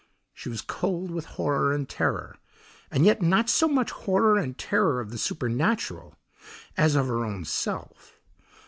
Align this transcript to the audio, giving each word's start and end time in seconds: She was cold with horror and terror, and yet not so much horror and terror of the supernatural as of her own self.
She 0.33 0.49
was 0.49 0.61
cold 0.63 1.11
with 1.11 1.25
horror 1.37 1.71
and 1.71 1.87
terror, 1.87 2.35
and 2.89 3.05
yet 3.05 3.21
not 3.21 3.51
so 3.51 3.67
much 3.67 3.91
horror 3.91 4.35
and 4.35 4.57
terror 4.57 4.99
of 4.99 5.11
the 5.11 5.17
supernatural 5.19 6.15
as 6.75 6.95
of 6.95 7.05
her 7.05 7.23
own 7.23 7.45
self. 7.45 8.19